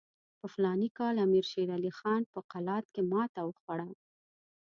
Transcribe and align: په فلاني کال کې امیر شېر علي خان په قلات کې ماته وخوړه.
په 0.39 0.45
فلاني 0.53 0.89
کال 0.97 1.15
کې 1.17 1.23
امیر 1.25 1.45
شېر 1.51 1.67
علي 1.77 1.91
خان 1.99 2.21
په 2.33 2.39
قلات 2.51 2.85
کې 2.93 3.01
ماته 3.11 3.41
وخوړه. 3.45 3.87